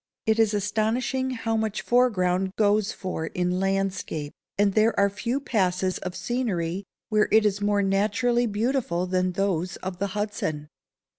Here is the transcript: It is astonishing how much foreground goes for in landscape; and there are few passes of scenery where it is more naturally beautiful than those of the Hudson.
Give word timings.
It 0.25 0.39
is 0.39 0.55
astonishing 0.55 1.29
how 1.29 1.55
much 1.55 1.83
foreground 1.83 2.55
goes 2.55 2.91
for 2.91 3.27
in 3.27 3.59
landscape; 3.59 4.33
and 4.57 4.73
there 4.73 4.99
are 4.99 5.11
few 5.11 5.39
passes 5.39 5.99
of 5.99 6.15
scenery 6.15 6.85
where 7.09 7.27
it 7.31 7.45
is 7.45 7.61
more 7.61 7.83
naturally 7.83 8.47
beautiful 8.47 9.05
than 9.05 9.33
those 9.33 9.75
of 9.75 9.99
the 9.99 10.07
Hudson. 10.17 10.69